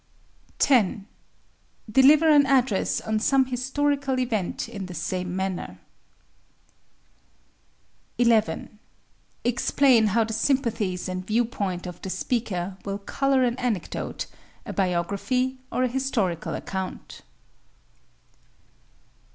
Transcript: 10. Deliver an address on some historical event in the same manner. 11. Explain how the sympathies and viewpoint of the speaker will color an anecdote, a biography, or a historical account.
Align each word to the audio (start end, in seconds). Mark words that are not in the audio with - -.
10. 0.57 1.05
Deliver 1.91 2.27
an 2.27 2.47
address 2.47 2.99
on 3.01 3.19
some 3.19 3.45
historical 3.45 4.17
event 4.19 4.67
in 4.67 4.87
the 4.87 4.95
same 4.95 5.35
manner. 5.35 5.77
11. 8.17 8.79
Explain 9.43 10.07
how 10.07 10.23
the 10.23 10.33
sympathies 10.33 11.07
and 11.07 11.27
viewpoint 11.27 11.85
of 11.85 12.01
the 12.01 12.09
speaker 12.09 12.77
will 12.83 12.97
color 12.97 13.43
an 13.43 13.55
anecdote, 13.59 14.25
a 14.65 14.73
biography, 14.73 15.59
or 15.71 15.83
a 15.83 15.87
historical 15.87 16.55
account. 16.55 17.21